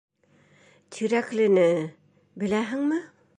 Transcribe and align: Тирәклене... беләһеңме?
Тирәклене... 0.95 1.67
беләһеңме? 2.45 3.01